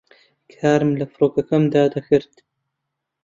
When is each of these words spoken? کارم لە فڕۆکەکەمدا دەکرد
کارم 0.53 0.91
لە 0.99 1.05
فڕۆکەکەمدا 1.13 1.83
دەکرد 1.93 2.33